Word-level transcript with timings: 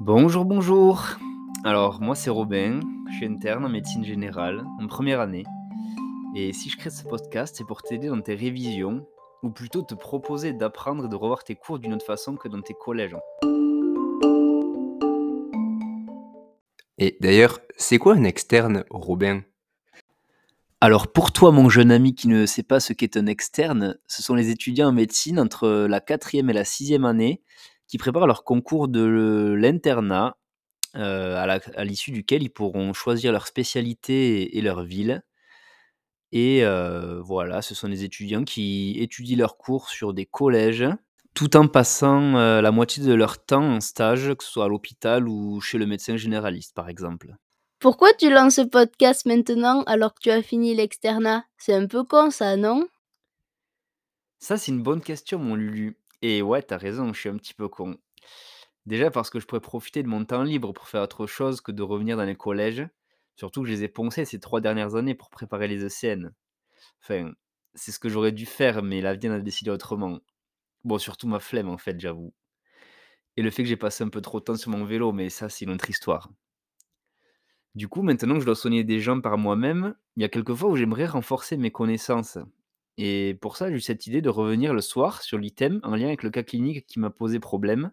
Bonjour, 0.00 0.44
bonjour. 0.44 1.06
Alors, 1.62 2.00
moi, 2.00 2.16
c'est 2.16 2.28
Robin. 2.28 2.80
Je 3.12 3.16
suis 3.16 3.26
interne 3.26 3.64
en 3.64 3.68
médecine 3.68 4.04
générale, 4.04 4.64
en 4.80 4.88
première 4.88 5.20
année. 5.20 5.44
Et 6.34 6.52
si 6.52 6.68
je 6.68 6.76
crée 6.76 6.90
ce 6.90 7.04
podcast, 7.04 7.54
c'est 7.56 7.64
pour 7.64 7.80
t'aider 7.82 8.08
dans 8.08 8.20
tes 8.20 8.34
révisions, 8.34 9.06
ou 9.44 9.50
plutôt 9.50 9.82
te 9.82 9.94
proposer 9.94 10.52
d'apprendre 10.52 11.04
et 11.04 11.08
de 11.08 11.14
revoir 11.14 11.44
tes 11.44 11.54
cours 11.54 11.78
d'une 11.78 11.94
autre 11.94 12.04
façon 12.04 12.34
que 12.34 12.48
dans 12.48 12.60
tes 12.60 12.74
collèges. 12.74 13.16
Et 16.98 17.16
d'ailleurs, 17.20 17.60
c'est 17.76 17.98
quoi 17.98 18.14
un 18.14 18.24
externe, 18.24 18.84
Robin? 18.90 19.42
Alors, 20.80 21.12
pour 21.12 21.30
toi, 21.30 21.52
mon 21.52 21.68
jeune 21.68 21.92
ami 21.92 22.16
qui 22.16 22.26
ne 22.26 22.46
sait 22.46 22.64
pas 22.64 22.80
ce 22.80 22.92
qu'est 22.92 23.16
un 23.16 23.26
externe, 23.26 23.96
ce 24.08 24.24
sont 24.24 24.34
les 24.34 24.50
étudiants 24.50 24.88
en 24.88 24.92
médecine 24.92 25.38
entre 25.38 25.86
la 25.88 26.00
quatrième 26.00 26.50
et 26.50 26.52
la 26.52 26.64
sixième 26.64 27.04
année 27.04 27.42
qui 27.86 27.98
préparent 27.98 28.26
leur 28.26 28.44
concours 28.44 28.88
de 28.88 29.54
l'internat, 29.58 30.36
euh, 30.96 31.58
à 31.74 31.84
l'issue 31.84 32.12
duquel 32.12 32.42
ils 32.42 32.50
pourront 32.50 32.92
choisir 32.92 33.32
leur 33.32 33.46
spécialité 33.46 34.56
et 34.56 34.60
leur 34.60 34.84
ville. 34.84 35.22
Et 36.30 36.64
euh, 36.64 37.20
voilà, 37.20 37.62
ce 37.62 37.74
sont 37.74 37.88
des 37.88 38.04
étudiants 38.04 38.44
qui 38.44 38.96
étudient 38.98 39.36
leurs 39.36 39.56
cours 39.56 39.88
sur 39.88 40.14
des 40.14 40.26
collèges, 40.26 40.84
tout 41.34 41.56
en 41.56 41.68
passant 41.68 42.36
euh, 42.36 42.60
la 42.60 42.70
moitié 42.72 43.04
de 43.04 43.12
leur 43.12 43.44
temps 43.44 43.76
en 43.76 43.80
stage, 43.80 44.34
que 44.34 44.44
ce 44.44 44.50
soit 44.50 44.64
à 44.64 44.68
l'hôpital 44.68 45.28
ou 45.28 45.60
chez 45.60 45.78
le 45.78 45.86
médecin 45.86 46.16
généraliste, 46.16 46.74
par 46.74 46.88
exemple. 46.88 47.36
Pourquoi 47.80 48.12
tu 48.14 48.30
lances 48.30 48.56
ce 48.56 48.62
podcast 48.62 49.26
maintenant 49.26 49.82
alors 49.82 50.14
que 50.14 50.20
tu 50.22 50.30
as 50.30 50.42
fini 50.42 50.74
l'externat? 50.74 51.44
C'est 51.58 51.74
un 51.74 51.86
peu 51.86 52.02
con 52.02 52.30
ça, 52.30 52.56
non? 52.56 52.86
Ça, 54.38 54.56
c'est 54.56 54.72
une 54.72 54.82
bonne 54.82 55.02
question, 55.02 55.38
mon 55.38 55.54
Lulu. 55.54 55.96
Et 56.26 56.40
ouais, 56.40 56.62
t'as 56.62 56.78
raison, 56.78 57.12
je 57.12 57.20
suis 57.20 57.28
un 57.28 57.36
petit 57.36 57.52
peu 57.52 57.68
con. 57.68 57.98
Déjà 58.86 59.10
parce 59.10 59.28
que 59.28 59.40
je 59.40 59.46
pourrais 59.46 59.60
profiter 59.60 60.02
de 60.02 60.08
mon 60.08 60.24
temps 60.24 60.42
libre 60.42 60.72
pour 60.72 60.88
faire 60.88 61.02
autre 61.02 61.26
chose 61.26 61.60
que 61.60 61.70
de 61.70 61.82
revenir 61.82 62.16
dans 62.16 62.24
les 62.24 62.34
collèges. 62.34 62.88
Surtout 63.36 63.60
que 63.60 63.68
je 63.68 63.72
les 63.74 63.84
ai 63.84 63.88
poncés 63.88 64.24
ces 64.24 64.40
trois 64.40 64.62
dernières 64.62 64.94
années 64.94 65.14
pour 65.14 65.28
préparer 65.28 65.68
les 65.68 65.84
ECN. 65.84 66.32
Enfin, 67.02 67.30
c'est 67.74 67.92
ce 67.92 67.98
que 67.98 68.08
j'aurais 68.08 68.32
dû 68.32 68.46
faire, 68.46 68.82
mais 68.82 69.02
la 69.02 69.10
a 69.10 69.40
décidé 69.40 69.70
autrement. 69.70 70.18
Bon, 70.82 70.96
surtout 70.96 71.28
ma 71.28 71.40
flemme, 71.40 71.68
en 71.68 71.76
fait, 71.76 72.00
j'avoue. 72.00 72.32
Et 73.36 73.42
le 73.42 73.50
fait 73.50 73.62
que 73.62 73.68
j'ai 73.68 73.76
passé 73.76 74.02
un 74.02 74.08
peu 74.08 74.22
trop 74.22 74.40
de 74.40 74.44
temps 74.44 74.56
sur 74.56 74.70
mon 74.70 74.86
vélo, 74.86 75.12
mais 75.12 75.28
ça, 75.28 75.50
c'est 75.50 75.66
une 75.66 75.72
autre 75.72 75.90
histoire. 75.90 76.30
Du 77.74 77.86
coup, 77.86 78.00
maintenant 78.00 78.36
que 78.36 78.40
je 78.40 78.46
dois 78.46 78.56
soigner 78.56 78.82
des 78.82 79.00
gens 79.00 79.20
par 79.20 79.36
moi-même, 79.36 79.94
il 80.16 80.22
y 80.22 80.24
a 80.24 80.30
quelques 80.30 80.54
fois 80.54 80.70
où 80.70 80.76
j'aimerais 80.76 81.04
renforcer 81.04 81.58
mes 81.58 81.70
connaissances. 81.70 82.38
Et 82.96 83.36
pour 83.40 83.56
ça, 83.56 83.70
j'ai 83.70 83.76
eu 83.76 83.80
cette 83.80 84.06
idée 84.06 84.22
de 84.22 84.28
revenir 84.28 84.72
le 84.72 84.80
soir 84.80 85.22
sur 85.22 85.38
l'item 85.38 85.80
en 85.82 85.96
lien 85.96 86.06
avec 86.06 86.22
le 86.22 86.30
cas 86.30 86.42
clinique 86.42 86.86
qui 86.86 87.00
m'a 87.00 87.10
posé 87.10 87.40
problème 87.40 87.92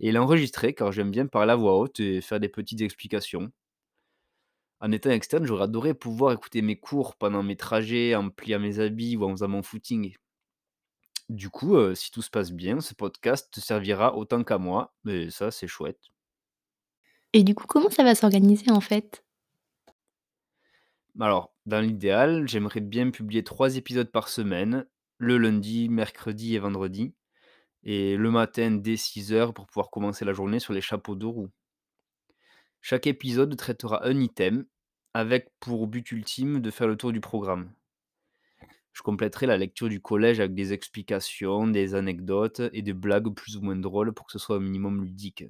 et 0.00 0.12
l'enregistrer 0.12 0.74
car 0.74 0.92
j'aime 0.92 1.10
bien 1.10 1.26
parler 1.26 1.52
à 1.52 1.56
voix 1.56 1.78
haute 1.78 2.00
et 2.00 2.20
faire 2.20 2.40
des 2.40 2.48
petites 2.48 2.82
explications. 2.82 3.52
En 4.80 4.92
étant 4.92 5.10
externe, 5.10 5.46
j'aurais 5.46 5.64
adoré 5.64 5.94
pouvoir 5.94 6.32
écouter 6.32 6.62
mes 6.62 6.78
cours 6.78 7.16
pendant 7.16 7.42
mes 7.42 7.56
trajets, 7.56 8.14
en 8.14 8.30
pliant 8.30 8.58
mes 8.58 8.78
habits 8.78 9.16
ou 9.16 9.24
en 9.24 9.30
faisant 9.30 9.48
mon 9.48 9.62
footing. 9.62 10.14
Du 11.28 11.48
coup, 11.48 11.76
euh, 11.76 11.94
si 11.94 12.10
tout 12.10 12.22
se 12.22 12.30
passe 12.30 12.50
bien, 12.50 12.80
ce 12.80 12.94
podcast 12.94 13.52
te 13.52 13.60
servira 13.60 14.16
autant 14.16 14.42
qu'à 14.42 14.58
moi, 14.58 14.94
et 15.06 15.30
ça, 15.30 15.50
c'est 15.50 15.68
chouette. 15.68 16.00
Et 17.32 17.44
du 17.44 17.54
coup, 17.54 17.66
comment 17.66 17.90
ça 17.90 18.02
va 18.02 18.14
s'organiser 18.14 18.70
en 18.70 18.80
fait? 18.80 19.24
Alors, 21.20 21.52
dans 21.70 21.80
l'idéal, 21.80 22.48
j'aimerais 22.48 22.80
bien 22.80 23.10
publier 23.10 23.44
trois 23.44 23.76
épisodes 23.76 24.10
par 24.10 24.28
semaine, 24.28 24.86
le 25.18 25.38
lundi, 25.38 25.88
mercredi 25.88 26.56
et 26.56 26.58
vendredi, 26.58 27.14
et 27.84 28.16
le 28.16 28.30
matin 28.32 28.72
dès 28.72 28.96
6 28.96 29.32
heures 29.32 29.54
pour 29.54 29.68
pouvoir 29.68 29.88
commencer 29.88 30.24
la 30.24 30.32
journée 30.32 30.58
sur 30.58 30.72
les 30.72 30.80
chapeaux 30.80 31.14
de 31.14 31.26
roue. 31.26 31.48
Chaque 32.80 33.06
épisode 33.06 33.56
traitera 33.56 34.04
un 34.04 34.18
item, 34.18 34.66
avec 35.14 35.48
pour 35.60 35.86
but 35.86 36.10
ultime 36.10 36.58
de 36.60 36.70
faire 36.72 36.88
le 36.88 36.96
tour 36.96 37.12
du 37.12 37.20
programme. 37.20 37.72
Je 38.92 39.02
compléterai 39.02 39.46
la 39.46 39.56
lecture 39.56 39.88
du 39.88 40.00
collège 40.00 40.40
avec 40.40 40.54
des 40.54 40.72
explications, 40.72 41.68
des 41.68 41.94
anecdotes 41.94 42.62
et 42.72 42.82
des 42.82 42.94
blagues 42.94 43.32
plus 43.32 43.56
ou 43.56 43.60
moins 43.60 43.76
drôles 43.76 44.12
pour 44.12 44.26
que 44.26 44.32
ce 44.32 44.40
soit 44.40 44.56
au 44.56 44.60
minimum 44.60 45.04
ludique. 45.04 45.44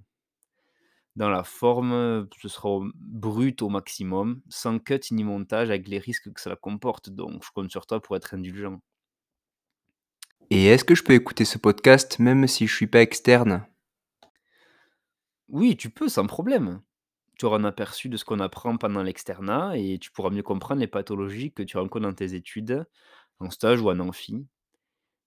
Dans 1.21 1.29
la 1.29 1.45
forme, 1.45 2.27
ce 2.41 2.49
sera 2.49 2.81
brut 2.95 3.61
au 3.61 3.69
maximum, 3.69 4.41
sans 4.49 4.79
cut 4.79 5.01
ni 5.11 5.23
montage 5.23 5.69
avec 5.69 5.87
les 5.87 5.99
risques 5.99 6.33
que 6.33 6.41
cela 6.41 6.57
comporte, 6.57 7.11
donc 7.11 7.45
je 7.45 7.51
compte 7.55 7.71
sur 7.71 7.85
toi 7.85 8.01
pour 8.01 8.17
être 8.17 8.33
indulgent. 8.33 8.81
Et 10.49 10.65
est-ce 10.69 10.83
que 10.83 10.95
je 10.95 11.05
peux 11.05 11.13
écouter 11.13 11.45
ce 11.45 11.59
podcast 11.59 12.21
même 12.21 12.47
si 12.47 12.67
je 12.67 12.75
suis 12.75 12.87
pas 12.87 13.03
externe? 13.03 13.67
Oui, 15.51 15.77
tu 15.77 15.91
peux, 15.91 16.09
sans 16.09 16.27
problème. 16.27 16.81
Tu 17.39 17.45
auras 17.45 17.59
un 17.59 17.65
aperçu 17.65 18.09
de 18.09 18.17
ce 18.17 18.25
qu'on 18.25 18.41
apprend 18.41 18.79
pendant 18.79 19.03
l'externat 19.03 19.77
et 19.77 19.99
tu 19.99 20.11
pourras 20.13 20.31
mieux 20.31 20.43
comprendre 20.43 20.81
les 20.81 20.87
pathologies 20.87 21.53
que 21.53 21.63
tu 21.63 21.77
rencontres 21.77 22.07
dans 22.07 22.15
tes 22.15 22.33
études, 22.33 22.87
en 23.41 23.51
stage 23.51 23.83
ou 23.83 23.91
en 23.91 24.01
amphi. 24.01 24.47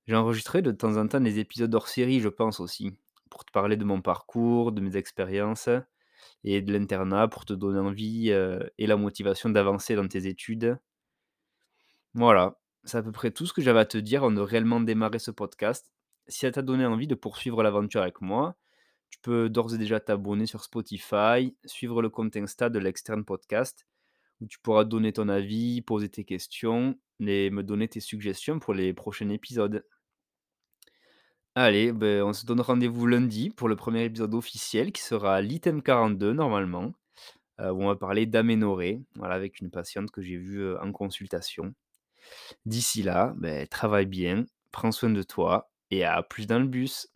J'ai 0.07 0.15
enregistré 0.15 0.63
de 0.63 0.71
temps 0.71 0.97
en 0.97 1.07
temps 1.07 1.21
des 1.21 1.37
épisodes 1.37 1.75
hors 1.75 1.87
série, 1.87 2.19
je 2.19 2.29
pense 2.29 2.59
aussi, 2.59 2.97
pour 3.33 3.45
te 3.45 3.51
parler 3.51 3.77
de 3.77 3.83
mon 3.83 3.99
parcours, 3.99 4.71
de 4.71 4.79
mes 4.79 4.95
expériences 4.95 5.69
et 6.43 6.61
de 6.61 6.71
l'internat, 6.71 7.27
pour 7.27 7.45
te 7.45 7.53
donner 7.53 7.79
envie 7.79 8.31
euh, 8.31 8.59
et 8.77 8.85
la 8.85 8.95
motivation 8.95 9.49
d'avancer 9.49 9.95
dans 9.95 10.07
tes 10.07 10.27
études. 10.27 10.77
Voilà, 12.13 12.59
c'est 12.83 12.97
à 12.97 13.01
peu 13.03 13.11
près 13.11 13.31
tout 13.31 13.47
ce 13.47 13.53
que 13.53 13.61
j'avais 13.63 13.79
à 13.79 13.85
te 13.85 13.97
dire 13.97 14.23
avant 14.23 14.31
de 14.31 14.39
réellement 14.41 14.79
démarrer 14.79 15.17
ce 15.17 15.31
podcast. 15.31 15.91
Si 16.27 16.41
ça 16.41 16.51
t'a 16.51 16.61
donné 16.61 16.85
envie 16.85 17.07
de 17.07 17.15
poursuivre 17.15 17.63
l'aventure 17.63 18.03
avec 18.03 18.21
moi, 18.21 18.55
tu 19.09 19.17
peux 19.19 19.49
d'ores 19.49 19.73
et 19.73 19.77
déjà 19.79 19.99
t'abonner 19.99 20.45
sur 20.45 20.63
Spotify, 20.63 21.55
suivre 21.65 22.03
le 22.03 22.09
compte 22.09 22.37
Insta 22.37 22.69
de 22.69 22.77
l'externe 22.77 23.25
podcast, 23.25 23.87
où 24.41 24.47
tu 24.47 24.59
pourras 24.59 24.83
donner 24.83 25.11
ton 25.11 25.27
avis, 25.27 25.81
poser 25.81 26.09
tes 26.09 26.23
questions 26.23 26.95
et 27.19 27.49
me 27.49 27.63
donner 27.63 27.87
tes 27.87 27.99
suggestions 27.99 28.59
pour 28.59 28.75
les 28.75 28.93
prochains 28.93 29.29
épisodes. 29.29 29.83
Allez, 31.55 31.91
ben, 31.91 32.23
on 32.23 32.33
se 32.33 32.45
donne 32.45 32.61
rendez-vous 32.61 33.05
lundi 33.05 33.49
pour 33.51 33.67
le 33.67 33.75
premier 33.75 34.03
épisode 34.05 34.33
officiel 34.33 34.91
qui 34.91 35.01
sera 35.03 35.41
l'item 35.41 35.81
42 35.83 36.33
normalement, 36.33 36.93
euh, 37.61 37.71
où 37.71 37.83
on 37.83 37.87
va 37.87 37.95
parler 37.95 38.25
d'aménorrhée, 38.25 39.01
voilà, 39.15 39.35
avec 39.35 39.59
une 39.61 39.71
patiente 39.71 40.11
que 40.11 40.21
j'ai 40.21 40.37
vue 40.37 40.63
euh, 40.63 40.81
en 40.81 40.91
consultation. 40.91 41.73
D'ici 42.65 43.03
là, 43.03 43.33
ben, 43.37 43.67
travaille 43.67 44.07
bien, 44.07 44.45
prends 44.71 44.91
soin 44.91 45.11
de 45.11 45.23
toi 45.23 45.71
et 45.91 46.05
à 46.05 46.23
plus 46.23 46.47
dans 46.47 46.59
le 46.59 46.67
bus. 46.67 47.09